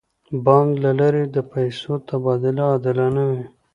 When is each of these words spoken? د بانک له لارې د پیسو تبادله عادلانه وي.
د 0.27 0.31
بانک 0.45 0.69
له 0.83 0.91
لارې 0.99 1.23
د 1.25 1.37
پیسو 1.51 1.91
تبادله 2.07 2.63
عادلانه 2.71 3.23
وي. 3.31 3.43